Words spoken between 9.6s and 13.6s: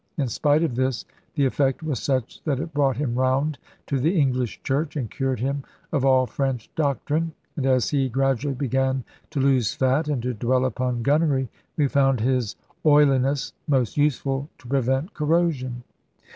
fat, and to dwell upon gunnery, we found his oiliness